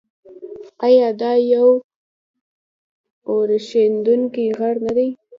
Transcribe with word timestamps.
آیا 0.85 1.07
دا 1.21 1.31
یو 1.53 1.69
اورښیندونکی 3.29 4.45
غر 4.57 4.75
نه 4.85 4.91
دی؟ 4.97 5.07